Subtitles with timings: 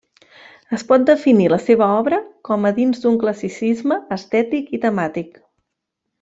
[0.77, 2.19] Es pot definir la seva obra
[2.49, 5.39] com dins d'un classicisme estètic i temàtic.